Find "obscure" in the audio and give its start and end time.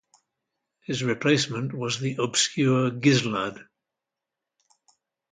2.19-2.89